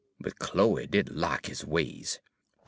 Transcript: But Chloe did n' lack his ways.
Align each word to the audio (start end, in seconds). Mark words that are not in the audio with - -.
But 0.19 0.39
Chloe 0.39 0.87
did 0.87 1.09
n' 1.11 1.15
lack 1.19 1.45
his 1.45 1.63
ways. 1.63 2.17